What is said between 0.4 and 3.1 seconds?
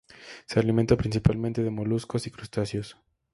Se alimenta principalmente de moluscos y crustáceos.